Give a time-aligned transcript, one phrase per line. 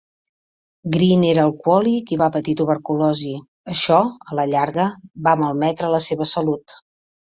[0.95, 3.37] Grin era alcohòlic i va patir tuberculosi.
[3.77, 4.91] Això, a la llarga,
[5.31, 6.81] va malmetre la seva salut.